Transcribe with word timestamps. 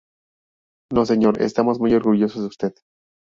No, 0.91 1.05
señor, 1.05 1.43
estamos 1.43 1.79
muy 1.79 1.93
orgullosos 1.93 2.41
de 2.41 2.47
usted". 2.47 2.73